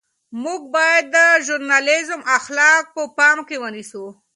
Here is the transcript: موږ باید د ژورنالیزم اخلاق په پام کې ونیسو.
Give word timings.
موږ 0.43 0.61
باید 0.75 1.05
د 1.15 1.17
ژورنالیزم 1.45 2.21
اخلاق 2.37 2.83
په 2.95 3.01
پام 3.17 3.37
کې 3.47 3.57
ونیسو. 3.63 4.03